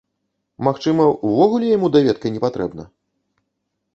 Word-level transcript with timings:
Магчыма, 0.67 1.03
увогуле 1.31 1.69
яму 1.77 1.87
даведка 1.97 2.27
не 2.37 2.41
патрэбна? 2.45 2.83